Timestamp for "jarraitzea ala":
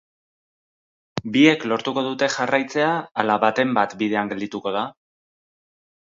2.37-3.37